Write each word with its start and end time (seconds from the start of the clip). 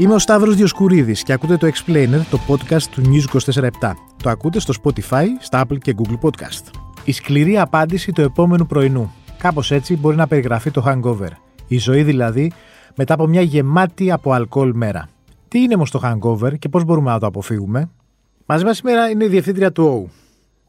Είμαι 0.00 0.14
ο 0.14 0.18
Σταύρος 0.18 0.56
Διοσκουρίδης 0.56 1.22
και 1.22 1.32
ακούτε 1.32 1.56
το 1.56 1.66
Explainer, 1.66 2.20
το 2.30 2.38
podcast 2.48 2.82
του 2.82 3.02
News 3.04 3.38
24 3.52 3.68
Το 4.22 4.30
ακούτε 4.30 4.60
στο 4.60 4.74
Spotify, 4.82 5.24
στα 5.40 5.66
Apple 5.66 5.78
και 5.78 5.94
Google 5.98 6.18
Podcast. 6.20 6.70
Η 7.04 7.12
σκληρή 7.12 7.58
απάντηση 7.58 8.12
του 8.12 8.20
επόμενου 8.20 8.66
πρωινού. 8.66 9.12
Κάπως 9.38 9.70
έτσι 9.70 9.96
μπορεί 9.96 10.16
να 10.16 10.26
περιγραφεί 10.26 10.70
το 10.70 10.84
hangover. 10.86 11.30
Η 11.68 11.78
ζωή 11.78 12.02
δηλαδή 12.02 12.52
μετά 12.96 13.14
από 13.14 13.26
μια 13.26 13.40
γεμάτη 13.40 14.10
από 14.10 14.32
αλκοόλ 14.32 14.72
μέρα. 14.74 15.08
Τι 15.48 15.58
είναι 15.58 15.74
όμως 15.74 15.90
το 15.90 16.00
hangover 16.04 16.58
και 16.58 16.68
πώς 16.68 16.84
μπορούμε 16.84 17.10
να 17.10 17.18
το 17.18 17.26
αποφύγουμε; 17.26 17.90
Μαζί 18.46 18.64
μας 18.64 18.76
σήμερα 18.76 19.10
είναι 19.10 19.24
η 19.24 19.28
διευθύντρια 19.28 19.72
του 19.72 20.10
OU. 20.10 20.18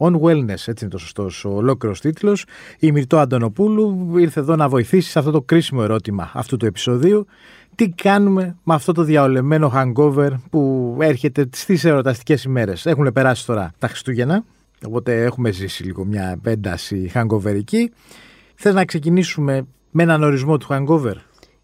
On 0.01 0.19
Wellness, 0.19 0.49
έτσι 0.49 0.77
είναι 0.81 0.89
το 0.89 0.97
σωστός 0.97 1.45
ο 1.45 1.49
ολόκληρος 1.49 1.99
τίτλος. 1.99 2.45
Η 2.79 2.91
Μυρτώ 2.91 3.17
Αντωνοπούλου 3.17 4.17
ήρθε 4.17 4.39
εδώ 4.39 4.55
να 4.55 4.69
βοηθήσει 4.69 5.09
σε 5.09 5.19
αυτό 5.19 5.31
το 5.31 5.41
κρίσιμο 5.41 5.81
ερώτημα 5.83 6.31
αυτού 6.33 6.57
του 6.57 6.65
επεισοδίου. 6.65 7.25
Τι 7.79 7.89
κάνουμε 7.89 8.55
με 8.63 8.73
αυτό 8.73 8.91
το 8.91 9.03
διαολεμένο 9.03 9.71
hangover 9.75 10.29
που 10.49 10.95
έρχεται 10.99 11.49
στις 11.51 11.83
ερωταστικές 11.83 12.43
ημέρες; 12.43 12.85
Έχουν 12.85 13.11
περάσει 13.13 13.45
τώρα 13.45 13.71
τα 13.77 13.87
Χριστούγεννα, 13.87 14.43
οπότε 14.85 15.23
έχουμε 15.23 15.51
ζήσει 15.51 15.83
λίγο 15.83 16.05
μια 16.05 16.39
ένταση 16.43 17.11
hangoverική. 17.13 17.89
Θες 18.55 18.73
να 18.73 18.85
ξεκινήσουμε 18.85 19.65
με 19.91 20.03
έναν 20.03 20.23
ορισμό 20.23 20.57
του 20.57 20.67
hangover; 20.69 21.13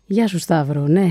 Γεια 0.05 0.27
σου 0.27 0.39
Σταύρο, 0.39 0.87
ναι. 0.87 1.09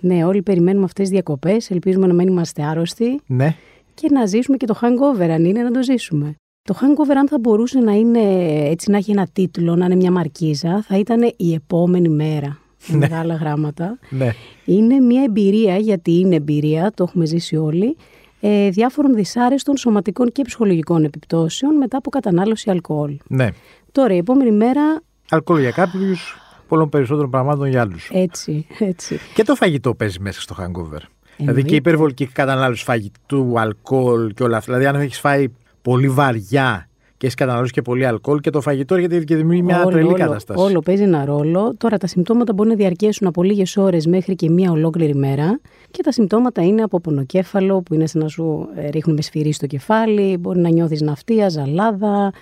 Ναι, 0.00 0.24
όλοι 0.24 0.42
περιμένουμε 0.42 0.84
αυτές 0.84 1.04
τις 1.04 1.12
διακοπές, 1.12 1.70
ελπίζουμε 1.70 2.06
να 2.06 2.14
μην 2.14 2.28
είμαστε 2.28 2.64
άρρωστοι. 2.64 3.20
Ναι. 3.26 3.56
Και 3.94 4.08
να 4.10 4.26
ζήσουμε 4.26 4.56
και 4.56 4.66
το 4.66 4.78
hangover, 4.82 5.28
αν 5.28 5.44
είναι 5.44 5.62
να 5.62 5.70
το 5.70 5.82
ζήσουμε. 5.82 6.34
Το 6.62 6.74
hangover, 6.80 7.16
αν 7.18 7.28
θα 7.28 7.38
μπορούσε 7.38 7.78
να 7.78 7.92
είναι 7.92 8.20
έτσι, 8.68 8.90
να 8.90 8.96
έχει 8.96 9.10
ένα 9.10 9.28
τίτλο, 9.32 9.76
να 9.76 9.84
είναι 9.84 9.96
μια 9.96 10.10
μαρκίζα, 10.10 10.82
θα 10.82 10.98
ήταν 10.98 11.32
η 11.36 11.54
επόμενη 11.54 12.08
μέρα. 12.08 12.58
Με 12.86 12.96
Ναι. 12.98 13.08
μεγάλα 13.08 13.34
γράμματα. 13.34 13.98
Ναι. 14.10 14.30
Είναι 14.64 15.00
μια 15.00 15.22
εμπειρία, 15.22 15.76
γιατί 15.76 16.18
είναι 16.18 16.34
εμπειρία, 16.36 16.92
το 16.94 17.04
έχουμε 17.08 17.26
ζήσει 17.26 17.56
όλοι, 17.56 17.96
ε, 18.40 18.68
διάφορων 18.70 19.14
δυσάρεστων 19.14 19.76
σωματικών 19.76 20.32
και 20.32 20.42
ψυχολογικών 20.42 21.04
επιπτώσεων 21.04 21.76
μετά 21.76 21.96
από 21.96 22.10
κατανάλωση 22.10 22.70
αλκοόλ. 22.70 23.16
ναι. 23.28 23.48
Τώρα, 23.92 24.14
η 24.14 24.16
επόμενη 24.16 24.50
μέρα, 24.52 25.00
Αλκοόλ 25.30 25.60
για 25.60 25.70
κάποιους, 25.70 26.36
πολλών 26.68 26.88
περισσότερων 26.88 27.30
πραγμάτων 27.30 27.68
για 27.68 27.80
άλλους. 27.80 28.10
έτσι, 28.12 28.66
έτσι. 28.78 29.18
Και 29.34 29.42
το 29.44 29.54
φαγητό 29.54 29.94
παίζει 29.94 30.20
μέσα 30.20 30.40
στο 30.40 30.54
hangover. 30.58 31.00
Δηλαδή 31.36 31.36
και 31.36 31.42
η 31.42 31.46
Εννοείται. 31.46 31.74
υπερβολική 31.76 32.26
κατανάλωση 32.26 32.84
φαγητού, 32.84 33.58
αλκοόλ 33.60 34.32
και 34.34 34.42
όλα 34.42 34.56
αυτά. 34.56 34.72
Δηλαδή, 34.76 34.96
αν 34.96 35.02
έχεις 35.02 35.18
φάει 35.18 35.46
πολύ 35.82 36.08
βαριά 36.08 36.88
και 37.24 37.30
έχει 37.30 37.38
καταναλώσει 37.38 37.72
και 37.72 37.82
πολύ 37.82 38.06
αλκοόλ 38.06 38.40
και 38.40 38.50
το 38.50 38.60
φαγητό 38.60 38.94
έρχεται 38.94 39.24
και 39.24 39.36
δημιουργεί 39.36 39.62
μια 39.62 39.80
όλο, 39.80 39.90
τρελή 39.90 40.06
όλο, 40.06 40.16
κατάσταση. 40.16 40.60
Όλο 40.64 40.80
παίζει 40.80 41.02
ένα 41.02 41.24
ρόλο. 41.24 41.74
Τώρα 41.76 41.96
τα 41.96 42.06
συμπτώματα 42.06 42.52
μπορεί 42.52 42.68
να 42.68 42.74
διαρκέσουν 42.74 43.26
από 43.26 43.42
λίγες 43.42 43.76
ώρες 43.76 44.06
μέχρι 44.06 44.34
και 44.34 44.50
μία 44.50 44.70
ολόκληρη 44.70 45.14
μέρα. 45.14 45.60
Και 45.90 46.02
τα 46.02 46.12
συμπτώματα 46.12 46.62
είναι 46.62 46.82
από 46.82 47.00
πονοκέφαλο, 47.00 47.80
που 47.82 47.94
είναι 47.94 48.06
σαν 48.06 48.22
να 48.22 48.28
σου 48.28 48.68
ε, 48.76 48.88
ρίχνουν 48.88 49.14
μες 49.16 49.24
σφυρί 49.24 49.52
στο 49.52 49.66
κεφάλι. 49.66 50.36
Μπορεί 50.36 50.58
να 50.58 50.68
νιώθεις 50.68 51.00
ναυτία, 51.00 51.48
ζαλάδα. 51.48 52.32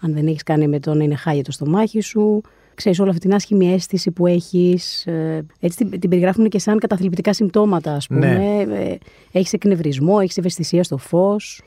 Αν 0.00 0.12
δεν 0.14 0.26
έχεις 0.26 0.42
κάνει 0.42 0.68
με 0.68 0.78
να 0.86 1.04
είναι 1.04 1.14
χάγια 1.14 1.42
το 1.42 1.52
στομάχι 1.52 2.00
σου. 2.00 2.40
Ξέρεις, 2.74 3.00
όλη 3.00 3.08
αυτή 3.08 3.20
την 3.20 3.34
άσχημη 3.34 3.72
αίσθηση 3.72 4.10
που 4.10 4.26
έχεις, 4.26 5.06
ε, 5.06 5.46
έτσι 5.60 5.76
την, 5.76 6.00
την 6.00 6.10
περιγράφουν 6.10 6.48
και 6.48 6.58
σαν 6.58 6.78
καταθλιπτικά 6.78 7.32
συμπτώματα, 7.32 7.92
ας 7.92 8.06
πούμε. 8.06 8.36
Ναι. 8.36 8.74
Ε, 8.74 8.98
έχεις 9.32 9.52
εκνευρισμό, 9.52 10.18
έχεις 10.22 10.36
ευαισθησία 10.36 10.84
στο 10.84 10.96
φως, 10.96 11.62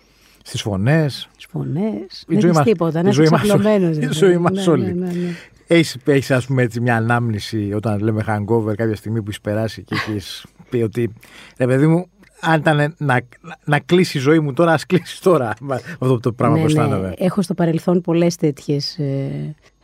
Στις 0.46 0.62
φωνές. 0.62 1.30
στις 1.32 1.46
φωνές. 1.52 1.84
Η 1.84 2.26
δεν 2.28 2.40
ζωή 2.40 2.50
έχεις 2.50 2.58
μας- 2.58 2.64
τίποτα, 2.66 3.00
η 3.00 3.04
να 3.04 3.10
είσαι 3.10 3.18
ζωή 3.22 3.30
μας- 3.32 3.42
ξαπλωμένος. 3.42 3.96
η 3.96 4.00
δηλαδή. 4.00 4.16
ζωή 4.16 4.38
μας 4.38 4.52
Ναι, 4.66 4.72
όλη. 4.72 4.84
ναι, 4.94 5.06
ναι, 5.06 5.12
ναι. 5.12 5.30
Έχει, 5.68 5.98
έχεις, 6.06 6.32
ας 6.32 6.46
πούμε, 6.46 6.62
έτσι, 6.64 6.80
μια 6.82 6.96
ανάμνηση 6.96 7.72
όταν 7.76 8.00
λέμε 8.00 8.24
hangover 8.28 8.74
κάποια 8.76 8.96
στιγμή 8.96 9.18
που 9.20 9.26
έχεις 9.28 9.42
περάσει 9.42 9.84
και 9.84 9.96
έχεις 10.08 10.46
πει 10.70 10.78
ότι 10.78 11.14
ρε 11.58 11.68
παιδί 11.68 11.88
μου, 11.88 12.06
αν 12.40 12.60
ήταν 12.60 12.76
να, 12.78 12.94
να, 12.98 13.22
να 13.66 13.80
κλείσει 13.80 14.18
η 14.18 14.22
ζωή 14.22 14.40
μου 14.40 14.54
τώρα, 14.54 14.72
ας 14.74 14.86
κλείσει 14.86 15.22
τώρα. 15.22 15.54
Με 15.62 15.76
αυτό 15.76 16.20
το 16.20 16.32
πράγμα 16.34 16.58
που 16.60 16.66
αισθάνομαι. 16.66 17.14
Έχω 17.18 17.42
στο 17.42 17.54
παρελθόν 17.54 18.02
πολλές 18.02 18.36
τέτοιες 18.36 19.00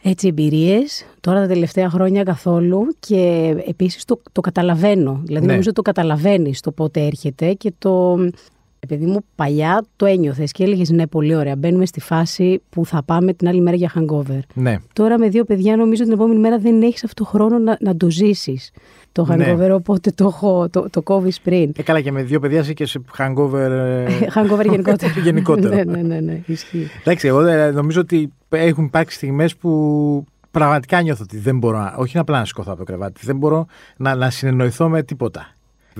έτσι 0.02 0.28
εμπειρίες. 0.28 1.06
Τώρα 1.20 1.42
τα 1.42 1.48
τελευταία 1.48 1.90
χρόνια 1.90 2.24
καθόλου. 2.24 2.88
Και 3.00 3.54
επίσης 3.68 4.06
το, 4.06 4.22
το 4.32 4.42
καταλαβαίνω. 4.42 5.22
Δηλαδή, 5.24 5.46
Ναι. 5.46 5.52
νομίζω 5.52 5.72
το 5.72 5.82
καταλαβαίνεις 5.82 6.60
το 6.60 6.72
πότε 6.72 7.06
έρχεται 7.06 7.54
και 7.54 7.74
το. 7.78 8.18
Επειδή 8.80 9.06
μου 9.06 9.20
παλιά 9.36 9.86
το 9.96 10.06
ένιωθες 10.06 10.52
και 10.52 10.64
έλεγες 10.64 10.90
Ναι, 10.90 11.08
πολύ 11.08 11.36
ωραία. 11.36 11.56
Μπαίνουμε 11.56 11.86
στη 11.86 12.00
φάση 12.00 12.62
που 12.70 12.86
θα 12.86 13.04
πάμε 13.04 13.34
την 13.34 13.48
άλλη 13.48 13.62
μέρα 13.62 13.76
για 13.76 13.92
hangover. 13.96 14.40
Ναι. 14.54 14.78
Τώρα 14.94 15.20
με 15.20 15.30
δύο 15.30 15.44
παιδιά 15.44 15.76
νομίζω 15.76 16.04
την 16.04 16.12
επόμενη 16.12 16.40
μέρα 16.40 16.58
δεν 16.58 16.82
έχεις 16.82 17.04
αυτό 17.04 17.24
το 17.24 17.30
χρόνο 17.30 17.58
να, 17.60 17.78
να 17.80 17.96
το 17.98 18.10
ζήσεις 18.10 18.72
το 19.12 19.26
Ναι. 19.36 19.54
hangover, 19.56 19.70
οπότε 19.74 20.12
το, 20.12 20.26
έχω, 20.26 20.70
το, 20.70 20.90
το 20.90 21.02
κόβεις 21.02 21.40
πριν. 21.42 21.72
Ε, 21.76 21.84
καλά 21.84 22.02
και 22.02 22.12
με 22.12 22.24
δύο 22.24 22.40
παιδιά 22.40 22.60
είσαι 22.60 22.74
και 22.74 22.86
σε 22.86 23.02
hangover. 23.18 23.54
ε, 23.70 24.06
hangover 24.36 24.66
γενικότερο. 24.70 25.12
γενικότερο. 25.24 25.76
ναι, 25.76 25.84
ναι, 25.84 26.02
ναι, 26.02 26.20
ναι, 26.20 26.42
ισχύει. 26.46 26.88
Εντάξει, 27.00 27.28
εγώ 27.28 27.42
ε, 27.46 27.72
νομίζω 27.72 28.02
ότι 28.02 28.32
έχουν 28.50 28.84
υπάρξει 28.86 29.16
στιγμές 29.16 29.56
που 29.56 30.24
πραγματικά 30.52 31.02
νιώθω 31.02 31.24
ότι 31.24 31.38
δεν 31.38 31.58
μπορώ, 31.58 31.78
να- 31.78 31.94
όχι 31.98 32.18
απλά 32.18 32.40
να 32.40 32.46
σηκωθώ 32.46 32.70
από 32.72 32.80
το 32.80 32.86
κρεβάτι, 32.86 33.22
δεν 33.26 33.36
μπορώ 33.38 33.66
να, 33.98 34.16
να 34.16 34.30
συνεννοηθώ 34.30 34.90
με 34.90 35.04
τίποτα. 35.04 35.48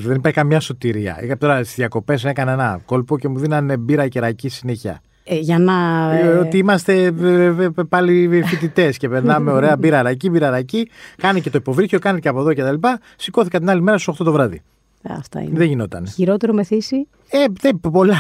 Δεν 0.08 0.16
υπάρχει 0.16 0.38
καμιά 0.38 0.60
σωτηρία. 0.60 1.20
Είχα 1.24 1.38
τώρα 1.38 1.64
στις 1.64 1.76
διακοπές 1.76 2.26
έκανα 2.26 2.52
ένα 2.52 2.82
κόλπο 2.86 3.18
και 3.18 3.28
μου 3.28 3.40
δίνανε 3.40 3.78
μπύρα 3.78 4.08
και 4.08 4.20
ρακί 4.20 4.50
συνέχεια. 4.50 5.02
Ε, 5.24 5.36
για 5.36 5.60
να. 5.60 5.74
Ε, 6.14 6.28
ε, 6.28 6.28
Ότι 6.28 6.58
είμαστε 6.58 7.04
ε, 7.04 7.46
ε, 7.46 7.70
πάλι 7.90 8.44
φοιτητές 8.46 8.98
και 8.98 9.10
περνάμε 9.10 9.52
ωραία 9.52 9.78
μπύρα 9.80 10.02
ρακί, 10.02 10.30
μπύρα 10.30 10.50
ρακί. 10.50 10.90
Κάνει 11.16 11.42
και 11.42 11.50
το 11.50 11.58
υποβρύχιο, 11.58 12.00
κάνει 12.00 12.20
και 12.20 12.28
από 12.28 12.40
εδώ 12.40 12.54
κτλ. 12.54 12.88
Σηκώθηκα 13.16 13.60
την 13.60 13.70
άλλη 13.70 13.82
μέρα 13.82 13.98
στις 13.98 14.14
8 14.14 14.24
το 14.24 14.32
βράδυ. 14.32 14.62
Αυτά 15.04 15.42
είναι. 15.42 15.58
Δεν 15.58 15.68
γινόταν. 15.68 16.08
Χειρότερο 16.08 16.54
μεθύσι. 16.54 17.08
Ε, 17.30 17.46
δεν, 17.62 17.80
πολλά. 17.92 18.18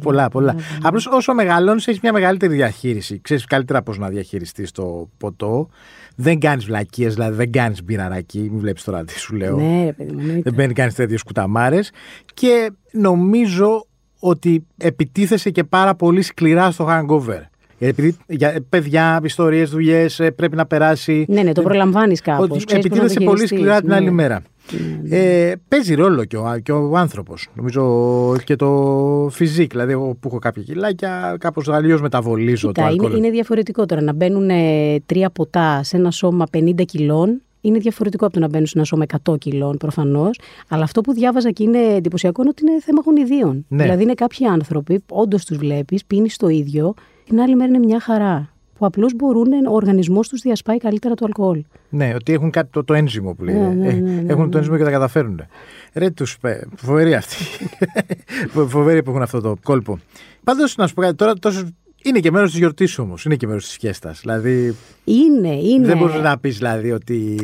Πολλά, 0.00 0.28
πολλά. 0.28 0.52
ναι. 0.52 0.62
Απλώς 0.82 1.06
όσο 1.06 1.34
μεγαλώνεις, 1.34 1.86
έχεις 1.86 2.00
μια 2.00 2.12
μεγαλύτερη 2.12 2.54
διαχείριση. 2.54 3.20
Ξέρεις 3.20 3.44
καλύτερα 3.44 3.82
πώς 3.82 3.98
να 3.98 4.08
διαχειριστείς 4.08 4.70
το 4.70 5.08
ποτό. 5.18 5.68
Δεν 6.16 6.38
κάνεις 6.38 6.64
βλακίες, 6.64 7.14
δηλαδή 7.14 7.36
δεν 7.36 7.52
κάνεις 7.52 7.84
μπειραράκι. 7.84 8.38
Μην 8.38 8.58
βλέπεις 8.60 8.84
τώρα 8.84 9.04
τι 9.04 9.18
σου 9.18 9.34
λέω. 9.36 9.56
Ναι, 9.56 9.84
ρε 9.84 9.92
παιδί 9.92 10.12
μου. 10.12 10.20
εννοείται. 10.20 10.40
Δεν 10.42 10.54
μπαίνει 10.54 10.72
κάνει 10.72 10.92
τέτοιες 10.92 11.22
κουταμάρες. 11.22 11.90
Και 12.34 12.70
νομίζω 12.92 13.86
ότι 14.18 14.66
επιτίθεσαι 14.76 15.50
και 15.50 15.64
πάρα 15.64 15.94
πολύ 15.94 16.22
σκληρά 16.22 16.70
στο 16.70 16.86
hangover. 16.88 17.40
Επειδή 17.78 18.16
για 18.26 18.64
παιδιά, 18.68 19.20
ιστορίες, 19.22 19.70
δουλειές 19.70 20.20
πρέπει 20.36 20.56
να 20.56 20.66
περάσει. 20.66 21.24
Ναι, 21.28 21.42
ναι, 21.42 21.52
το 21.52 21.62
προλαμβάνεις 21.62 22.20
κάπως. 22.20 22.62
Ότι 22.62 22.76
επιτίθεσαι 22.76 23.20
πολύ 23.20 23.46
σκληρά 23.46 23.80
την 23.80 23.92
άλλη 23.92 24.10
μέρα. 24.10 24.42
Ναι, 25.02 25.16
Ε, 25.16 25.52
παίζει 25.68 25.94
ρόλο 25.94 26.24
και 26.24 26.36
ο, 26.36 26.58
και 26.62 26.72
ο 26.72 26.96
άνθρωπος. 26.96 27.48
Νομίζω 27.54 27.82
και 28.44 28.56
το 28.56 29.28
φυσικ. 29.30 29.70
Δηλαδή, 29.70 29.92
εγώ 29.92 30.16
που 30.20 30.28
έχω 30.28 30.38
κάποια 30.38 30.62
κιλάκια, 30.62 31.36
κάπως 31.40 31.68
αλλιώς 31.68 32.00
μεταβολίζω 32.00 32.66
το 32.66 32.72
Κοίτα, 32.72 32.90
είναι, 32.90 33.02
αλκοόλ. 33.02 33.18
είναι 33.18 33.30
διαφορετικό 33.30 33.86
τώρα 33.86 34.02
να 34.02 34.12
μπαίνουν 34.12 34.50
ε, 34.50 34.96
τρία 35.06 35.30
ποτά 35.30 35.82
σε 35.82 35.96
ένα 35.96 36.10
σώμα 36.10 36.46
50 36.56 36.84
κιλών. 36.84 37.40
Είναι 37.60 37.78
διαφορετικό 37.78 38.24
από 38.24 38.34
το 38.34 38.40
να 38.40 38.48
μπαίνουν 38.48 38.66
σε 38.66 38.72
ένα 38.76 38.84
σώμα 38.84 39.04
100 39.30 39.38
κιλών 39.38 39.76
προφανώς. 39.76 40.38
Αλλά 40.68 40.82
αυτό 40.84 41.00
που 41.00 41.12
διάβαζα 41.12 41.50
και 41.50 41.62
είναι 41.62 41.78
εντυπωσιακό 41.78 42.40
είναι 42.42 42.50
ότι 42.50 42.62
είναι 42.66 42.80
θέμα 42.80 43.02
γονιδίων. 43.04 43.64
Ναι. 43.68 43.82
Δηλαδή 43.82 44.02
είναι 44.02 44.14
κάποιοι 44.14 44.46
άνθρωποι, 44.46 45.02
όντως 45.08 45.44
τους 45.44 45.56
βλέπεις, 45.56 46.04
πίνεις 46.04 46.36
το 46.36 46.48
ίδιο, 46.48 46.94
την 47.28 47.40
άλλη 47.40 47.54
μέρα 47.56 47.68
είναι 47.68 47.86
μια 47.86 48.00
χαρά. 48.00 48.50
Που 48.78 48.86
απλώς 48.86 49.14
μπορούν, 49.14 49.46
ο 49.68 49.72
οργανισμός 49.74 50.28
τους 50.28 50.40
διασπάει 50.40 50.78
καλύτερα 50.78 51.14
το 51.14 51.24
αλκοόλ. 51.24 51.64
Ναι, 51.88 52.12
ότι 52.14 52.32
έχουν 52.32 52.50
κάτι 52.50 52.68
το, 52.70 52.84
το 52.84 52.94
ένζυμο 52.94 53.34
που 53.34 53.44
λέει. 53.44 53.54
Ναι, 53.54 53.68
ναι, 53.68 53.88
Ε, 53.88 53.92
ναι, 53.92 54.10
ναι, 54.10 54.32
έχουν 54.32 54.44
ναι. 54.44 54.50
το 54.50 54.58
ένζυμο 54.58 54.76
και 54.76 54.84
τα 54.84 54.90
καταφέρνουν. 54.90 55.40
Ρε 55.94 56.10
τους 56.10 56.36
φοβεροί 56.76 57.14
αυτοί. 57.14 57.44
Φο- 58.52 58.66
Φοβεροί 58.68 59.02
που 59.02 59.10
έχουν 59.10 59.22
αυτό 59.22 59.40
το 59.40 59.56
κόλπο. 59.62 59.98
Πάντως, 60.44 60.76
να 60.76 60.86
σου 60.86 60.94
πω 60.94 61.00
κάτι 61.00 61.14
τώρα, 61.14 61.34
τόσο... 61.34 61.62
είναι 62.02 62.18
και 62.20 62.30
μέρος 62.30 62.50
της 62.50 62.58
γιορτής 62.58 62.98
όμως. 62.98 63.24
Είναι 63.24 63.36
και 63.36 63.46
μέρος 63.46 63.64
της 63.66 63.76
φιέστας. 63.76 64.20
Δηλαδή, 64.20 64.74
Είναι, 65.04 65.54
είναι. 65.54 65.86
δεν 65.86 65.98
μπορείς 65.98 66.20
να 66.20 66.38
πεις 66.38 66.56
δηλαδή 66.56 66.92
ότι. 66.92 67.36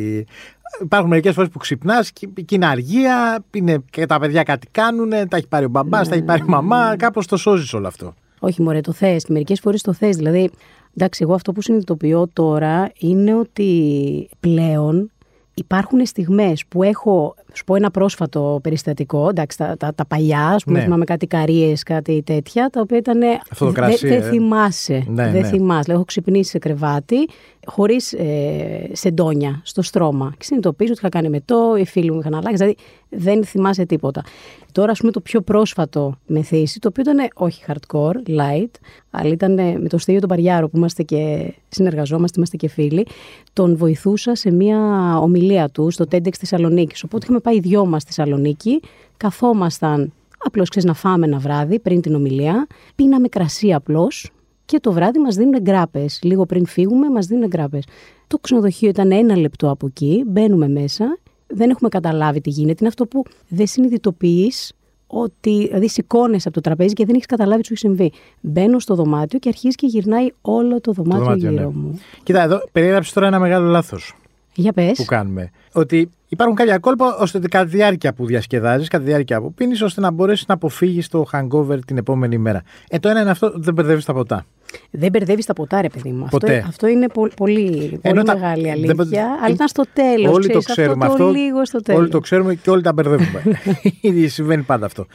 Υπάρχουν 0.81 1.09
μερικές 1.09 1.33
φορές 1.33 1.49
που 1.49 1.57
ξυπνάς 1.59 2.11
και, 2.11 2.27
και 2.45 2.55
είναι 2.55 2.65
αργία, 2.65 3.43
είναι, 3.51 3.77
και 3.89 4.05
τα 4.05 4.19
παιδιά 4.19 4.43
κάτι 4.43 4.67
κάνουν, 4.71 5.09
τα 5.09 5.37
έχει 5.37 5.47
πάρει 5.47 5.65
ο 5.65 5.69
μπαμπάς, 5.69 6.07
τα 6.09 6.15
έχει 6.15 6.23
πάρει 6.23 6.41
η 6.47 6.49
μαμά, 6.49 6.95
κάπως 6.97 7.27
το 7.27 7.37
σώζεις 7.37 7.73
όλο 7.73 7.87
αυτό. 7.87 8.13
Όχι, 8.45 8.61
μωρέ, 8.61 8.81
το 8.81 8.91
θες. 8.91 9.25
Μερικές 9.27 9.59
φορές 9.59 9.81
το 9.81 9.93
θες. 9.93 10.15
Δηλαδή, 10.15 10.49
εντάξει, 10.97 11.23
εγώ 11.23 11.33
αυτό 11.33 11.51
που 11.51 11.61
συνειδητοποιώ 11.61 12.27
τώρα 12.33 12.91
είναι 12.99 13.35
ότι 13.35 14.29
πλέον 14.39 15.11
υπάρχουν 15.53 16.05
στιγμές 16.05 16.63
που 16.67 16.83
έχω, 16.83 17.35
σου 17.53 17.63
πω 17.63 17.75
ένα 17.75 17.91
πρόσφατο 17.91 18.59
περιστατικό, 18.63 19.29
εντάξει, 19.29 19.57
τα, 19.57 19.75
τα, 19.77 19.93
τα 19.95 20.05
παλιά, 20.05 20.47
ας 20.47 20.63
πούμε, 20.63 20.77
Ναι. 20.77 20.83
θυμάμαι 20.83 21.05
κάτι 21.05 21.27
καρίες, 21.27 21.83
κάτι 21.83 22.21
τέτοια, 22.25 22.69
τα 22.69 22.81
οποία 22.81 22.97
ήταν... 22.97 23.19
Αυτό 23.51 23.65
το 23.65 23.71
κρασί, 23.71 24.07
Δεν 24.07 24.21
ε. 24.21 24.29
θυμάσαι, 24.29 25.03
Ναι, 25.07 25.23
δεν 25.31 25.41
ναι. 25.41 25.47
θυμάσαι. 25.47 25.81
Δηλαδή, 25.81 25.91
έχω 25.91 26.03
ξυπνήσει 26.05 26.49
σε 26.49 26.57
κρεβάτι, 26.57 27.27
χωρίς 27.65 28.13
ε, 28.13 28.89
σεντόνια 28.91 29.61
στο 29.63 29.81
στρώμα. 29.81 30.33
Και 30.37 30.43
συνειδητοποιήσω 30.43 30.91
ότι 30.91 31.01
είχα 31.01 31.09
κάνει 31.09 31.29
μετό, 31.29 31.75
οι 31.77 31.85
φίλοι 31.85 32.11
μου 32.11 32.19
είχαν 32.19 32.33
αλλάξει, 32.33 32.55
δηλαδή 32.55 32.75
δεν 33.09 33.43
θυμάσαι 33.45 33.85
τίποτα. 33.85 34.23
Τώρα, 34.71 34.91
ας 34.91 34.99
πούμε, 34.99 35.11
το 35.11 35.19
πιο 35.19 35.41
πρόσφατο 35.41 36.17
μεθύσι, 36.25 36.79
το 36.79 36.87
οποίο 36.87 37.03
ήταν 37.11 37.29
όχι 37.35 37.63
hardcore, 37.67 38.29
light, 38.39 38.71
αλλά 39.11 39.29
ήταν 39.31 39.57
ε, 39.57 39.77
με 39.79 39.89
το 39.89 39.97
Στέλιο 39.97 40.19
τον 40.19 40.29
Παριάρο 40.29 40.69
που 40.69 40.77
είμαστε 40.77 41.03
και 41.03 41.53
συνεργαζόμαστε, 41.69 42.33
είμαστε 42.37 42.57
και 42.57 42.67
φίλοι, 42.67 43.07
τον 43.53 43.77
βοηθούσα 43.77 44.35
σε 44.35 44.51
μια 44.51 44.79
ομιλία 45.19 45.42
ομιλία 45.43 45.69
του 45.69 45.91
στο 45.91 46.05
TEDx 46.11 46.33
Θεσσαλονίκης. 46.39 47.03
Οπότε 47.03 47.23
είχαμε 47.23 47.39
πάει 47.39 47.59
δυο 47.59 47.85
μας 47.85 48.01
στη 48.01 48.13
Θεσσαλονίκη, 48.13 48.79
καθόμασταν 49.17 50.13
απλώς 50.37 50.69
ξέρεις 50.69 50.87
να 50.87 50.93
φάμε 50.95 51.25
ένα 51.25 51.37
βράδυ 51.37 51.79
πριν 51.79 52.01
την 52.01 52.15
ομιλία, 52.15 52.67
πίναμε 52.95 53.27
κρασί 53.27 53.73
απλώς 53.73 54.31
και 54.65 54.79
το 54.79 54.91
βράδυ 54.91 55.19
μας 55.19 55.35
δίνουν 55.35 55.61
γκράπε. 55.61 56.05
Λίγο 56.21 56.45
πριν 56.45 56.65
φύγουμε, 56.65 57.09
μας 57.09 57.25
δίνουν 57.25 57.47
γκράπε. 57.47 57.79
Το 58.27 58.37
ξενοδοχείο 58.37 58.89
ήταν 58.89 59.11
ένα 59.11 59.37
λεπτό 59.37 59.69
από 59.69 59.87
εκεί, 59.87 60.23
μπαίνουμε 60.27 60.67
μέσα, 60.67 61.17
δεν 61.47 61.69
έχουμε 61.69 61.89
καταλάβει 61.89 62.41
τι 62.41 62.49
γίνεται. 62.49 62.77
Είναι 62.79 62.87
αυτό 62.87 63.05
που 63.05 63.23
δεν 63.47 63.67
συνειδητοποιείς 63.67 64.73
ότι. 65.07 65.65
Δηλαδή, 65.67 65.89
σηκώνε 65.89 66.35
από 66.35 66.51
το 66.51 66.61
τραπέζι 66.61 66.93
και 66.93 67.05
δεν 67.05 67.15
έχεις 67.15 67.27
καταλάβει 67.27 67.61
τι 67.61 67.67
σου 67.67 67.73
έχει 67.73 67.81
συμβεί. 67.81 68.11
Μπαίνω 68.41 68.79
στο 68.79 68.95
δωμάτιο 68.95 69.39
και 69.39 69.49
αρχίζει 69.49 69.75
και 69.75 69.87
γυρνάει 69.87 70.27
όλο 70.41 70.81
το 70.81 70.91
δωμάτιο, 70.91 71.19
το 71.19 71.29
δωμάτιο 71.29 71.49
γύρω 71.49 71.63
ναι. 71.63 71.75
μου. 71.75 71.99
Κοίτα, 72.23 72.41
εδώ 72.41 72.61
περιέγραψε 72.71 73.13
τώρα 73.13 73.27
ένα 73.27 73.39
μεγάλο 73.39 73.69
λάθος. 73.69 74.15
Για 74.55 74.73
πες. 74.73 74.97
Που 74.97 75.05
κάνουμε. 75.05 75.49
Ότι 75.71 76.09
υπάρχουν 76.27 76.55
κάποια 76.55 76.77
κόλπα 76.77 77.15
ώστε 77.15 77.39
κατά 77.39 77.65
τη 77.65 77.69
διάρκεια 77.75 78.13
που 78.13 78.25
διασκεδάζεις, 78.25 78.87
κατά 78.87 79.03
τη 79.03 79.09
διάρκεια 79.09 79.41
που 79.41 79.53
πίνεις, 79.53 79.81
ώστε 79.81 80.01
να 80.01 80.11
μπορέσεις 80.11 80.47
να 80.47 80.53
αποφύγεις 80.53 81.07
το 81.07 81.25
hangover 81.31 81.79
την 81.85 81.97
επόμενη 81.97 82.37
μέρα. 82.37 82.61
Ε, 82.89 82.99
το 82.99 83.09
ένα 83.09 83.21
είναι 83.21 83.29
αυτό, 83.29 83.51
δεν 83.55 83.73
μπερδεύεις 83.73 84.05
τα 84.05 84.13
ποτά. 84.13 84.45
Δεν 84.91 85.09
μπερδεύεις 85.09 85.45
τα 85.45 85.53
ποτά, 85.53 85.81
ρε 85.81 85.89
παιδί 85.89 86.09
μου. 86.09 86.23
Αυτό, 86.23 86.47
αυτό 86.67 86.87
είναι 86.87 87.07
πολύ, 87.07 87.31
πολύ, 87.35 87.99
πολύ 88.01 88.23
μεγάλη 88.23 88.71
αλήθεια. 88.71 88.93
Δεν... 88.95 89.19
Αλλά 89.19 89.53
ήταν 89.53 89.67
στο 89.67 89.83
τέλος. 89.93 90.33
Όλοι 90.33 90.47
ξέρεις, 90.47 90.65
το 90.65 90.71
ξέρουμε 90.71 91.05
αυτό. 91.05 91.23
αυτό 91.23 91.37
λίγο 91.39 91.65
στο 91.65 91.81
τέλος. 91.81 92.01
Όλοι 92.01 92.09
το 92.09 92.19
ξέρουμε 92.19 92.55
και 92.55 92.69
όλοι 92.69 92.81
τα 92.81 92.93
μπερδεύουμε. 92.93 93.43
Ήδη 94.01 94.27
συμβαίνει 94.27 94.61
πάντα 94.61 94.85
αυτό. 94.85 95.05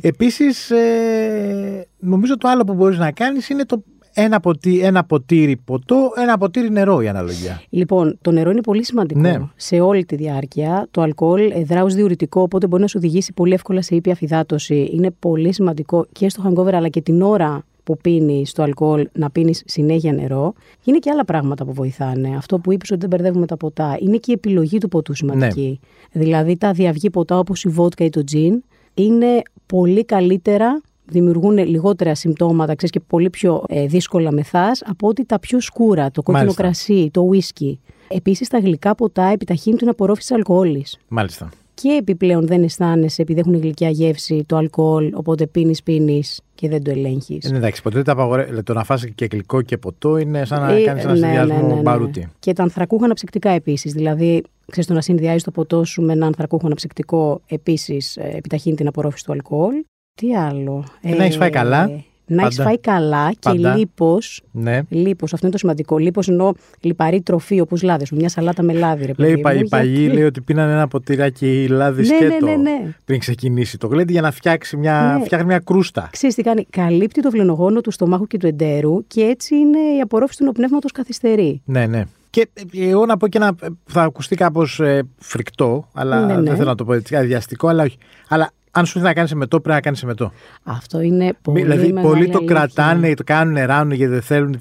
Επίσης, 0.00 0.70
ε, 0.70 1.86
νομίζω 1.98 2.38
το 2.38 2.48
άλλο 2.48 2.64
που 2.64 2.74
μπορείς 2.74 2.98
να 2.98 3.10
κάνεις 3.10 3.48
είναι 3.48 3.64
το 3.64 3.82
ένα, 4.18 4.40
ποτή, 4.40 4.80
ένα 4.80 5.04
ποτήρι 5.04 5.56
ποτό, 5.56 6.12
ένα 6.16 6.38
ποτήρι 6.38 6.70
νερό 6.70 7.00
η 7.00 7.08
αναλογία. 7.08 7.62
Λοιπόν, 7.68 8.18
το 8.20 8.30
νερό 8.30 8.50
είναι 8.50 8.60
πολύ 8.60 8.84
σημαντικό 8.84 9.20
ναι. 9.20 9.36
σε 9.56 9.80
όλη 9.80 10.04
τη 10.04 10.16
διάρκεια. 10.16 10.86
Το 10.90 11.00
αλκοόλ 11.00 11.52
δρά 11.64 11.82
ως 11.82 11.94
διουρητικό, 11.94 12.40
οπότε 12.40 12.66
μπορεί 12.66 12.82
να 12.82 12.88
σου 12.88 12.94
οδηγήσει 12.98 13.32
πολύ 13.32 13.52
εύκολα 13.52 13.82
σε 13.82 13.94
ήπια 13.94 14.14
φυδάτωση. 14.14 14.90
Είναι 14.92 15.10
πολύ 15.18 15.52
σημαντικό 15.52 16.06
και 16.12 16.28
στο 16.28 16.42
hangover 16.46 16.72
αλλά 16.72 16.88
και 16.88 17.00
την 17.00 17.22
ώρα 17.22 17.64
που 17.84 17.96
πίνεις 17.96 18.52
το 18.52 18.62
αλκοόλ 18.62 19.08
να 19.12 19.30
πίνεις 19.30 19.62
συνέχεια 19.66 20.12
νερό. 20.12 20.52
Είναι 20.84 20.98
και 20.98 21.10
άλλα 21.10 21.24
πράγματα 21.24 21.64
που 21.64 21.72
βοηθάνε. 21.72 22.36
Αυτό 22.36 22.58
που 22.58 22.72
είπες 22.72 22.90
ότι 22.90 23.00
δεν 23.00 23.08
μπερδεύουμε 23.08 23.46
τα 23.46 23.56
ποτά. 23.56 23.96
Είναι 24.00 24.16
και 24.16 24.30
η 24.30 24.34
επιλογή 24.34 24.78
του 24.78 24.88
ποτού 24.88 25.14
σημαντική. 25.14 25.80
Ναι. 26.12 26.20
Δηλαδή 26.20 26.56
τα 26.56 26.72
διαυγή 26.72 27.10
ποτά 27.10 27.38
όπως 27.38 27.64
η 27.64 27.68
βότκα 27.68 28.04
ή 28.04 28.08
το 28.08 28.24
τζιν 28.24 28.62
είναι 28.94 29.42
πολύ 29.66 30.04
καλύτερα 30.04 30.80
δημιουργούν 31.08 31.58
λιγότερα 31.58 32.14
συμπτώματα 32.14 32.74
ξέρεις, 32.74 32.94
και 32.94 33.00
πολύ 33.06 33.30
πιο 33.30 33.62
ε, 33.68 33.86
δύσκολα 33.86 34.32
μεθάς 34.32 34.82
από 34.86 35.08
ότι 35.08 35.24
τα 35.24 35.38
πιο 35.38 35.60
σκούρα, 35.60 36.10
το 36.10 36.22
κόκκινο 36.22 36.54
κρασί, 36.54 37.10
το 37.12 37.20
ουίσκι. 37.20 37.80
Επίσης, 38.08 38.48
τα 38.48 38.58
γλυκά 38.58 38.94
ποτά 38.94 39.24
επιταχύνουν 39.24 39.78
την 39.78 39.88
απορρόφηση 39.88 40.34
αλκοόλης. 40.34 40.98
Μάλιστα. 41.08 41.48
Και 41.74 41.96
επιπλέον 42.00 42.46
δεν 42.46 42.62
αισθάνεσαι 42.62 43.22
επειδή 43.22 43.40
έχουν 43.40 43.60
γλυκιά 43.60 43.90
γεύση 43.90 44.44
το 44.46 44.56
αλκοόλ, 44.56 45.12
οπότε 45.14 45.46
πίνεις, 45.46 45.82
πίνεις 45.82 46.40
και 46.54 46.68
δεν 46.68 46.82
το 46.82 46.90
ελέγχεις. 46.90 47.50
Ε, 47.50 47.56
εντάξει, 47.56 47.82
ποτέ 47.82 48.02
τα 48.02 48.12
απαγορεύει. 48.12 48.62
Το 48.62 48.72
να 48.72 48.84
φας 48.84 49.06
και 49.14 49.28
γλυκό 49.30 49.62
και 49.62 49.76
ποτό 49.76 50.16
είναι 50.16 50.44
σαν 50.44 50.60
να 50.60 50.72
ε, 50.72 50.82
κάνεις 50.82 51.04
ένα 51.04 51.12
ναι, 51.12 51.18
συνδυασμό 51.18 51.60
ναι, 51.60 51.66
ναι, 51.66 51.74
ναι, 51.74 51.80
μπαρούτι. 51.80 52.28
Και 52.38 52.52
τα 52.52 52.62
ανθρακούχα 52.62 53.04
αναψυκτικά 53.04 53.50
επίσης. 53.50 53.92
Δηλαδή, 53.92 54.42
ξέρεις 54.66 54.88
το 54.88 54.94
να 54.94 55.00
συνδυάζεις 55.00 55.42
το 55.42 55.50
ποτό 55.50 55.84
σου 55.84 56.02
με 56.02 56.12
ένα 56.12 56.26
ανθρακούχο 56.26 56.66
αναψυκτικό 56.66 57.40
επίσης 57.46 58.16
ε, 58.16 58.32
επιταχύνει 58.36 58.76
την 58.76 58.86
απορρόφηση 58.86 59.24
του 59.24 59.32
αλκοόλ. 59.32 59.74
Τι 60.16 60.36
άλλο; 60.36 60.84
Ε, 61.00 61.14
να 61.14 61.24
έχεις 61.24 61.36
φάει 61.36 61.50
καλά. 61.50 61.90
Να 62.26 62.42
έχεις 62.42 62.56
φάει 62.56 62.78
καλά 62.78 63.32
και 63.38 63.50
λίπος. 63.50 64.42
Ναι. 64.52 64.80
Λίπος, 64.88 65.32
αυτό 65.32 65.46
είναι 65.46 65.54
το 65.54 65.60
σημαντικό. 65.60 65.98
Λίπος 65.98 66.28
εννοώ 66.28 66.52
λιπαρή 66.80 67.20
τροφή, 67.20 67.60
όπως 67.60 67.82
λάδι. 67.82 68.04
Μια 68.12 68.28
σαλάτα 68.28 68.62
με 68.62 68.72
λάδι, 68.72 69.06
ρε 69.06 69.12
Λέει 69.16 69.32
η 69.32 69.68
παγή, 69.68 70.08
λέει 70.08 70.22
ότι 70.22 70.40
πίνανε 70.40 70.72
ένα 70.72 70.88
ποτηράκι 70.88 71.66
λάδι 71.68 72.00
ναι, 72.00 72.06
σκέτο 72.06 72.46
ναι, 72.46 72.56
ναι, 72.56 72.70
ναι, 72.70 72.94
πριν 73.04 73.18
ξεκινήσει 73.18 73.78
το 73.78 73.86
γλέντι 73.86 74.12
για 74.12 74.20
να 74.20 74.30
φτιάξει 74.30 74.76
μια, 74.76 75.16
ναι. 75.18 75.24
φτιάχνει 75.24 75.46
μια 75.46 75.58
κρούστα. 75.58 76.08
Ξέρεις 76.12 76.34
τι 76.34 76.42
κάνει; 76.42 76.66
Καλύπτει 76.70 77.22
το 77.22 77.30
βλενογόνο 77.30 77.80
του 77.80 77.90
στομάχου 77.90 78.26
και 78.26 78.38
του 78.38 78.46
εντέρου 78.46 79.06
και 79.06 79.22
έτσι 79.22 79.56
είναι 79.56 79.78
η 79.78 80.00
απορρόφηση 80.00 80.38
του 80.38 80.44
νοπνεύματο 80.44 80.88
καθυστερεί. 80.88 81.62
Ναι, 81.64 81.86
ναι. 81.86 82.04
Και 82.30 82.48
εγώ 82.72 83.06
να 83.06 83.16
πω 83.16 83.28
και 83.28 83.38
ένα. 83.38 83.54
Θα 83.84 84.02
ακουστεί 84.02 84.36
κάπως 84.36 84.80
ε, 84.80 85.02
φρικτό, 85.18 85.88
αλλά 85.94 86.26
ναι, 86.26 86.34
ναι. 86.34 86.42
δεν 86.42 86.56
θέλω 86.56 86.68
να 86.68 86.74
το 86.74 86.84
πω 86.84 86.92
έτσι 86.92 87.16
αδιαστικό, 87.16 87.68
αλλά 87.68 87.82
όχι. 87.82 87.96
Αλλά 88.28 88.50
αν 88.76 88.86
σου 88.86 88.92
θέλει 88.92 89.04
να 89.04 89.12
κάνεις 89.12 89.30
εμετό, 89.30 89.60
πρέπει 89.60 89.74
να 89.74 89.80
κάνεις 89.80 90.02
εμετό. 90.02 90.32
Αυτό 90.64 91.00
είναι 91.00 91.32
πολύ 91.42 91.62
Δηλαδή, 91.62 91.92
πολλοί 91.92 92.28
το 92.28 92.44
κρατάνε, 92.44 93.14
το 93.14 93.24
κάνουν, 93.24 93.66
ράνουν 93.66 93.92
γιατί 93.92 94.12
δεν 94.12 94.22
θέλουν. 94.22 94.58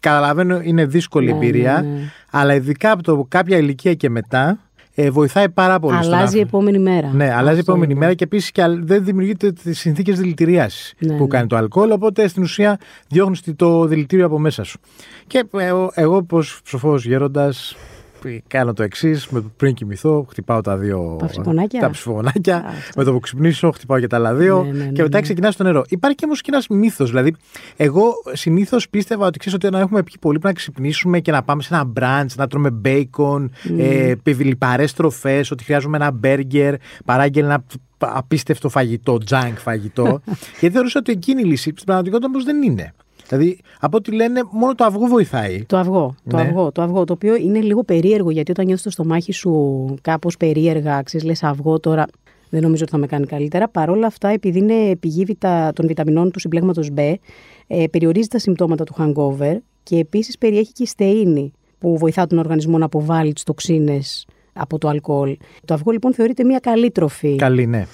Καταλαβαίνω, 0.00 0.60
είναι 0.62 0.86
δύσκολη 0.86 1.26
ναι, 1.26 1.32
εμπειρία, 1.32 1.82
ναι, 1.82 1.88
ναι. 1.88 2.10
αλλά 2.30 2.54
ειδικά 2.54 2.90
από 2.90 3.02
το 3.02 3.26
κάποια 3.28 3.56
ηλικία 3.56 3.94
και 3.94 4.10
μετά, 4.10 4.58
ε, 4.94 5.10
βοηθάει 5.10 5.48
πάρα 5.48 5.78
πολύ. 5.78 5.96
Αλλάζει 5.96 6.36
η 6.36 6.40
επόμενη 6.40 6.78
μέρα. 6.78 7.12
Ναι, 7.12 7.34
αλλάζει 7.34 7.56
η 7.56 7.60
επόμενη 7.60 7.94
μέρα 7.94 8.14
και 8.14 8.24
επίσης 8.24 8.50
δεν 8.80 9.04
δημιουργείται 9.04 9.52
τις 9.52 9.78
συνθήκες 9.78 10.18
δηλητηρίασης 10.18 10.94
ναι, 10.98 11.16
που 11.16 11.22
ναι. 11.22 11.28
κάνει 11.28 11.46
το 11.46 11.56
αλκοόλ. 11.56 11.90
Οπότε 11.90 12.28
στην 12.28 12.42
ουσία 12.42 12.78
διώχνεις 13.08 13.42
το 13.56 13.86
δηλητήριο 13.86 14.26
από 14.26 14.38
μέσα 14.38 14.64
σου. 14.64 14.80
Και 15.26 15.44
ε, 15.58 15.64
εγώ, 15.64 15.90
εγώ 15.94 16.16
όπως 16.16 16.60
ψοφός 16.64 17.04
γέροντας, 17.04 17.76
κάνω 18.46 18.72
το 18.72 18.82
εξής. 18.82 19.28
Πριν 19.56 19.74
κοιμηθώ, 19.74 20.26
χτυπάω 20.30 20.60
τα 20.60 20.76
δύο. 20.76 21.16
Τα 21.80 21.90
ψηφογονάκια. 21.90 22.64
με 22.96 23.04
το 23.04 23.12
που 23.12 23.20
ξυπνήσω, 23.20 23.70
χτυπάω 23.70 24.00
και 24.00 24.06
τα 24.06 24.16
άλλα 24.16 24.34
δύο. 24.34 24.62
Ναι, 24.62 24.70
ναι, 24.70 24.84
ναι, 24.84 24.90
και 24.90 25.02
μετά 25.02 25.20
ξεκινάς 25.20 25.54
στο 25.54 25.62
νερό. 25.62 25.84
Υπάρχει 25.88 26.24
όμω 26.24 26.34
και 26.34 26.46
ένας 26.46 26.68
μύθος. 26.68 27.08
Δηλαδή, 27.08 27.34
εγώ 27.76 28.12
συνήθως 28.32 28.88
πίστευα 28.88 29.26
ότι 29.26 29.38
ξέρεις 29.38 29.58
ότι 29.58 29.70
να 29.70 29.78
έχουμε 29.78 30.02
πιει 30.02 30.14
πολύ 30.20 30.38
πρέπει 30.38 30.54
να 30.54 30.60
ξυπνήσουμε 30.60 31.20
και 31.20 31.30
να 31.30 31.42
πάμε 31.42 31.62
σε 31.62 31.74
ένα 31.74 31.84
μπραντς, 31.84 32.36
να 32.36 32.46
τρώμε 32.46 32.70
μπέικον, 32.70 33.50
mm. 33.64 33.78
ε, 33.78 34.14
λιπαρέ 34.24 34.84
τροφές, 34.96 35.50
ότι 35.50 35.64
χρειάζομαι 35.64 35.96
ένα 35.96 36.10
μπέργκερ, 36.10 36.74
παράγγελ 37.04 37.44
ένα 37.44 37.64
απίστευτο 37.98 38.68
φαγητό, 38.68 39.18
junk 39.30 39.54
φαγητό. 39.56 40.20
Γιατί 40.60 40.74
θεωρούσα 40.74 40.98
ότι 40.98 41.12
εκείνη 41.12 41.40
η 41.40 41.44
λύση 41.44 41.70
στην 41.70 41.84
πραγματικότητα 41.84 42.28
όμως 42.28 42.44
δεν 42.44 42.62
είναι. 42.62 42.94
Δηλαδή, 43.28 43.58
από 43.80 43.96
ό,τι 43.96 44.12
λένε, 44.12 44.42
μόνο 44.50 44.74
το 44.74 44.84
αυγό 44.84 45.06
βοηθάει. 45.06 45.64
Το 45.66 45.76
αυγό. 45.76 46.14
Το, 46.28 46.36
ναι. 46.36 46.42
αυγό, 46.42 46.72
το 46.72 46.82
αυγό, 46.82 47.04
το 47.04 47.12
οποίο 47.12 47.36
είναι 47.36 47.60
λίγο 47.60 47.84
περίεργο, 47.84 48.30
γιατί 48.30 48.50
όταν 48.50 48.64
νιώθεις 48.64 48.84
το 48.84 48.90
στομάχι 48.90 49.32
σου 49.32 49.94
κάπως 50.02 50.36
περίεργα, 50.36 51.02
ξέρεις, 51.02 51.26
λες 51.26 51.42
αυγό 51.42 51.80
τώρα. 51.80 52.06
Δεν 52.50 52.62
νομίζω 52.62 52.82
ότι 52.82 52.92
θα 52.92 52.98
με 52.98 53.06
κάνει 53.06 53.26
καλύτερα. 53.26 53.68
Παρ' 53.68 53.90
όλα 53.90 54.06
αυτά, 54.06 54.28
επειδή 54.28 54.58
είναι 54.58 54.96
πηγή 54.96 55.24
βητα... 55.24 55.72
των 55.74 55.86
βιταμινών 55.86 56.30
του 56.30 56.40
συμπλέγματος 56.40 56.90
B, 56.96 57.14
ε, 57.66 57.84
περιορίζει 57.90 58.28
τα 58.28 58.38
συμπτώματα 58.38 58.84
του 58.84 58.94
hangover 58.98 59.56
και 59.82 59.98
επίσης 59.98 60.38
περιέχει 60.38 60.72
και 60.72 60.82
η 60.82 60.86
στεΐνη 60.86 61.52
που 61.78 61.98
βοηθά 61.98 62.26
τον 62.26 62.38
οργανισμό 62.38 62.78
να 62.78 62.84
αποβάλει 62.84 63.32
τις 63.32 63.42
τοξίνες 63.42 64.26
από 64.52 64.78
το 64.78 64.88
αλκοόλ. 64.88 65.36
Το 65.64 65.74
αυγό 65.74 65.90
λοιπόν 65.90 66.14
θεωρείται 66.14 66.44
μια 66.44 66.58
καλή 66.58 66.90
τροφή. 66.90 67.36
Καλή, 67.36 67.66
ναι. 67.66 67.86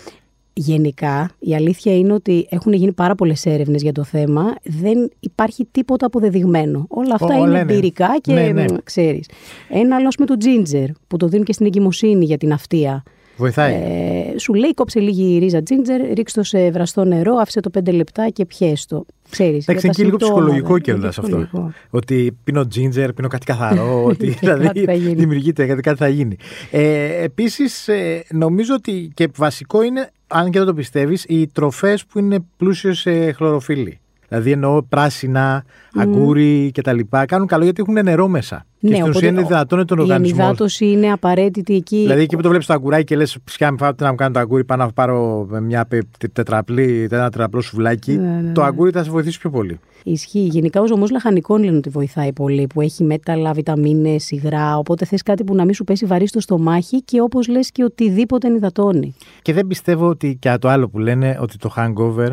Γενικά, 0.54 1.30
η 1.38 1.54
αλήθεια 1.54 1.96
είναι 1.96 2.12
ότι 2.12 2.46
έχουν 2.50 2.72
γίνει 2.72 2.92
πάρα 2.92 3.14
πολλές 3.14 3.46
έρευνες 3.46 3.82
για 3.82 3.92
το 3.92 4.04
θέμα. 4.04 4.54
Δεν 4.62 5.10
υπάρχει 5.20 5.68
τίποτα 5.70 6.06
αποδεδειγμένο. 6.06 6.86
Όλα 6.88 7.14
αυτά 7.14 7.36
είναι 7.36 7.58
εμπειρικά 7.58 8.18
και 8.20 8.32
ναι, 8.32 8.48
ναι. 8.48 8.64
ξέρεις. 8.84 9.28
Ένα 9.68 9.96
άλλο 9.96 10.08
με 10.18 10.26
το 10.26 10.34
ginger, 10.44 10.86
που 11.08 11.16
το 11.16 11.28
δίνουν 11.28 11.44
και 11.44 11.52
στην 11.52 11.66
εγκυμοσύνη 11.66 12.24
για 12.24 12.38
την 12.38 12.52
αυτεία. 12.52 13.02
Βοηθάει. 13.36 13.74
Ε, 13.74 14.38
σου 14.38 14.54
λέει 14.54 14.74
κόψε 14.74 15.00
λίγη 15.00 15.38
ρίζα 15.38 15.62
τζίντζερ, 15.62 16.00
ρίξτε 16.12 16.40
το 16.40 16.46
σε 16.46 16.70
βραστό 16.70 17.04
νερό, 17.04 17.34
άφησε 17.34 17.60
το 17.60 17.70
πέντε 17.70 17.90
λεπτά 17.90 18.28
και 18.28 18.46
πιέστο. 18.46 19.06
Ξέρεις, 19.30 19.68
Εντάξει, 19.68 19.86
είναι 19.86 19.94
και 19.94 20.04
λίγο 20.04 20.16
ψυχολογικό 20.16 20.78
κιόλας 20.78 21.18
αυτό. 21.18 21.48
Ότι 21.90 22.36
πίνω 22.44 22.66
τζίντζερ, 22.66 23.12
πίνω 23.12 23.28
κάτι 23.28 23.46
καθαρό, 23.46 24.04
ότι 24.10 24.26
δηλαδή 24.26 24.84
δημιουργείται 25.14 25.66
κάτι, 25.66 25.80
κάτι 25.80 25.98
θα 25.98 26.08
γίνει. 26.08 26.36
Ε, 26.70 27.22
Επίσης, 27.22 27.88
ε, 27.88 28.24
νομίζω 28.30 28.74
ότι 28.74 29.10
και 29.14 29.28
βασικό 29.36 29.82
είναι, 29.82 30.10
αν 30.26 30.50
και 30.50 30.58
δεν 30.58 30.66
το 30.66 30.74
πιστεύεις, 30.74 31.24
οι 31.28 31.46
τροφές 31.46 32.06
που 32.06 32.18
είναι 32.18 32.44
πλούσιες 32.56 32.98
σε 32.98 33.32
χλωροφύλλη. 33.32 34.00
Δηλαδή 34.32 34.50
εννοώ 34.52 34.82
πράσινα, 34.82 35.64
αγκούρι 35.94 36.66
mm. 36.68 36.80
κτλ. 36.80 36.98
Κάνουν 37.26 37.46
καλό 37.46 37.64
γιατί 37.64 37.82
έχουν 37.82 38.04
νερό 38.04 38.28
μέσα. 38.28 38.66
Ναι, 38.80 38.90
και 38.90 38.96
στην 38.96 39.10
ουσία 39.10 39.28
είναι 39.28 39.42
δυνατόν 39.42 39.86
τον 39.86 39.98
οργανισμός. 39.98 40.38
Η 40.38 40.42
ενυδάτωση 40.42 40.86
είναι 40.86 41.12
απαραίτητη 41.12 41.74
εκεί. 41.74 42.00
Δηλαδή 42.00 42.22
εκεί 42.22 42.36
που 42.36 42.42
το 42.42 42.48
βλέπεις 42.48 42.66
το 42.66 42.72
αγκουράκι 42.72 43.04
και 43.04 43.16
λες: 43.16 43.38
Ψιά 43.44 43.70
με 43.70 43.76
φάτε 43.76 44.04
να 44.04 44.10
μου 44.10 44.16
κάνω 44.16 44.32
το 44.32 44.38
αγκούρι, 44.38 44.64
πάω 44.64 44.78
να 44.78 44.88
πάρω 44.88 45.48
μια 45.62 45.88
τετραπλή, 46.32 47.08
ένα 47.10 47.30
τετραπλό 47.30 47.60
σουβλάκι. 47.60 48.12
Ναι, 48.12 48.40
ναι, 48.42 48.52
το 48.52 48.62
αγκούρι 48.62 48.90
θα 48.90 49.04
σε 49.04 49.10
βοηθήσει 49.10 49.38
πιο 49.38 49.50
πολύ. 49.50 49.80
Ισχύει. 50.04 50.48
Γενικά 50.52 50.80
ο 50.80 50.86
ζωμός 50.86 51.10
λαχανικών 51.10 51.62
λένε 51.62 51.76
ότι 51.76 51.88
βοηθάει 51.88 52.32
πολύ, 52.32 52.66
που 52.66 52.80
έχει 52.80 53.04
μέταλλα, 53.04 53.52
βιταμίνες, 53.52 54.30
υγρά. 54.30 54.76
Οπότε 54.76 55.04
θες 55.04 55.22
κάτι 55.22 55.44
που 55.44 55.54
να 55.54 55.64
μην 55.64 55.74
σου 55.74 55.84
πέσει 55.84 56.06
βαρύ 56.06 56.26
στο 56.26 56.40
στομάχι 56.40 57.02
και 57.02 57.20
όπως 57.20 57.48
λες 57.48 57.70
και 57.70 57.84
οτιδήποτε 57.84 58.46
ενυδατώνει. 58.46 59.14
Και 59.42 59.52
δεν 59.52 59.66
πιστεύω 59.66 60.08
ότι 60.08 60.36
και 60.40 60.56
το 60.60 60.68
άλλο 60.68 60.88
που 60.88 60.98
λένε 60.98 61.38
ότι 61.40 61.56
το 61.56 61.74
hangover 61.76 62.28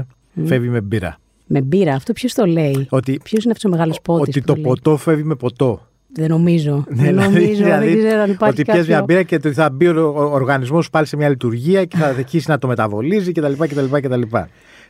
φεύγει 0.45 0.69
με 0.69 0.81
μπύρα. 0.81 1.17
Με 1.51 1.61
μπύρα, 1.61 1.93
αυτό 1.93 2.13
ποιος 2.13 2.33
το 2.33 2.45
λέει; 2.45 2.87
Ποιος 3.23 3.43
είναι 3.43 3.53
αυτός 3.53 3.63
ο 3.65 3.69
μεγάλος 3.69 4.01
πότης. 4.01 4.35
Ότι 4.35 4.45
το, 4.45 4.53
το 4.53 4.61
ποτό 4.61 4.97
φεύγει 4.97 5.23
με 5.23 5.35
ποτό. 5.35 5.88
Δεν 6.13 6.29
νομίζω. 6.29 6.85
Ναι, 6.89 6.95
δεν 7.03 7.05
δηλαδή, 7.05 7.33
νομίζω. 7.39 7.63
δηλαδή, 7.63 7.87
δεν 7.87 7.97
ξέρω 7.97 8.21
αν 8.21 8.31
υπάρχει 8.31 8.61
ότι 8.61 8.71
πιέζει 8.71 8.87
μια 8.87 8.99
κάποιο... 8.99 9.05
μπύρα 9.15 9.23
και 9.23 9.35
ότι 9.35 9.53
θα 9.53 9.69
μπει 9.69 9.87
ο 9.87 10.07
ο 10.15 10.21
οργανισμός 10.33 10.89
πάλι 10.89 11.05
σε 11.05 11.15
μια 11.17 11.29
λειτουργία 11.29 11.85
και 11.85 11.97
θα 11.97 12.05
αρχίσει 12.07 12.49
να 12.49 12.57
το 12.57 12.67
μεταβολίζει 12.67 13.31
κτλ. 13.31 13.53
κτλ, 13.57 13.95
κτλ. 13.99 14.21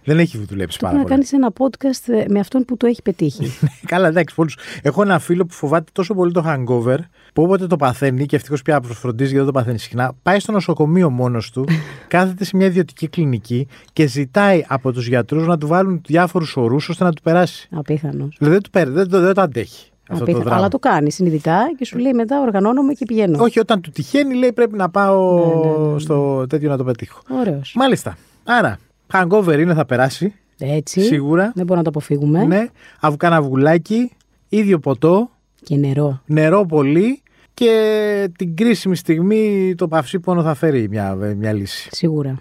Δεν 0.04 0.20
έχει 0.20 0.38
δουλέψει 0.50 0.80
πάρα 0.80 0.94
να 0.94 1.00
πολύ. 1.02 1.14
κάνεις 1.14 1.34
ένα 1.34 1.52
podcast 1.58 2.14
ε, 2.14 2.26
με 2.30 2.40
αυτόν 2.40 2.66
που 2.66 2.78
το 2.78 2.88
έχει 2.88 3.02
πετύχει. 3.02 3.52
Καλά, 3.86 4.08
εντάξει, 4.08 4.36
πολλούς. 4.36 4.58
Έχω 4.82 5.02
ένα 5.02 5.20
φίλο 5.20 5.46
που 5.46 5.54
φοβάται 5.54 5.92
τόσο 5.92 6.14
πολύ 6.14 6.32
το 6.32 6.44
hangover 6.48 6.98
που 7.34 7.44
όποτε 7.44 7.68
το 7.68 7.76
παθαίνει 7.76 8.26
και 8.26 8.36
ευτυχώς 8.36 8.62
πια 8.62 8.82
φροντίζει 8.84 9.30
γιατί 9.32 9.46
δεν 9.46 9.54
το 9.54 9.60
παθαίνει 9.60 9.80
συχνά, 9.80 10.14
πάει 10.24 10.40
στο 10.40 10.52
νοσοκομείο 10.52 11.10
μόνος 11.10 11.52
του, 11.52 11.66
κάθεται 12.08 12.44
σε 12.44 12.56
μια 12.58 12.66
ιδιωτική 12.66 13.08
κλινική 13.08 13.68
και 13.94 14.08
ζητάει 14.08 14.64
από 14.68 14.92
τους 14.92 15.08
γιατρούς 15.08 15.48
να 15.48 15.58
του 15.58 15.68
βάλουν 15.68 16.02
διάφορους 16.08 16.58
ορούς 16.58 16.90
ώστε 16.90 17.04
να 17.04 17.12
του 17.14 17.22
περάσει. 17.22 17.68
Απίθανος. 17.72 18.36
Δηλαδή 18.38 18.56
δεν, 18.56 18.64
του 18.64 18.70
παίρνει, 18.70 18.94
δεν, 18.94 19.10
το- 19.10 19.20
δεν 19.22 19.34
το 19.34 19.42
αντέχει 19.42 19.90
αυτό 20.10 20.26
το 20.26 20.32
δράμα. 20.40 20.56
Αλλά 20.56 20.68
το 20.68 20.80
κάνεις 20.80 21.16
συνειδητά 21.16 21.72
και 21.78 21.86
σου 21.86 21.98
λέει 21.98 22.14
μετά 22.14 22.42
οργανώνομαι 22.42 22.94
και 22.94 23.06
πηγαίνω. 23.06 23.44
Όχι, 23.44 23.60
όταν 23.60 23.82
του 23.82 23.92
τυχαίνει, 23.92 24.34
λέει 24.36 24.52
πρέπει 24.54 24.78
να 24.78 24.90
πάω 24.90 25.36
Ναι, 25.36 25.70
ναι, 25.70 25.78
ναι, 25.88 25.94
ναι. 25.94 26.00
στο 26.00 26.46
τέτοιο 26.48 26.70
να 26.70 26.78
το 26.78 26.84
πετύχω. 26.84 27.22
Ωραίος. 27.40 27.74
Μάλιστα. 27.76 28.18
Άρα, 28.44 28.80
hangover 29.14 29.60
είναι, 29.60 29.74
θα 29.74 29.86
περάσει. 29.86 30.34
Έτσι. 30.60 31.02
Σίγουρα. 31.02 31.44
Δεν 31.44 31.66
μπορούμε 31.66 31.76
να 31.76 31.84
το 31.84 31.90
αποφύγουμε. 31.90 32.44
Ναι. 32.46 32.66
Αυγάνα 33.00 33.36
αυγουλάκι, 33.36 34.12
ίδιο 34.50 34.80
ποτό, 34.80 35.30
Και 35.64 35.76
νερό. 35.76 36.22
νερό 36.26 36.66
πολύ 36.66 37.22
και 37.54 38.30
την 38.38 38.56
κρίσιμη 38.56 38.96
στιγμή 38.96 39.74
το 39.78 39.88
παυσίπονο 39.88 40.42
θα 40.44 40.54
φέρει 40.54 40.90
μια, 40.90 41.14
μια 41.38 41.54
λύση. 41.54 41.90
Σίγουρα. 41.92 42.40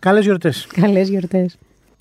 Καλές 0.00 0.24
γιορτές. 0.24 0.66
Καλές 0.80 1.08
γιορτές. 1.08 1.58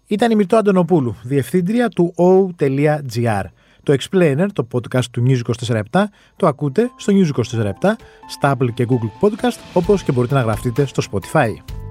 Ήταν 0.07 0.31
η 0.31 0.35
Μυρτώ 0.35 0.57
Αντωνοπούλου, 0.57 1.15
διευθύντρια 1.23 1.89
του 1.89 2.13
o.gr. 2.17 3.43
Το 3.85 3.93
Explainer, 3.93 4.45
το 4.53 4.67
podcast 4.71 5.05
του 5.11 5.23
News 5.27 5.39
24 5.67 6.03
το 6.35 6.47
ακούτε 6.47 6.91
στο 6.95 7.13
News 7.13 7.39
24 7.39 7.71
στα 8.27 8.57
Apple 8.57 8.73
και 8.73 8.87
Google 8.89 9.27
Podcast, 9.27 9.59
όπως 9.73 10.03
και 10.03 10.11
μπορείτε 10.11 10.33
να 10.33 10.41
γραφτείτε 10.41 10.85
στο 10.85 11.03
Spotify. 11.11 11.84